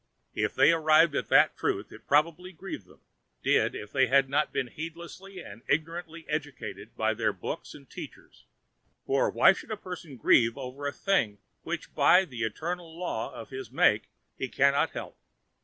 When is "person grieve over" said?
9.77-10.87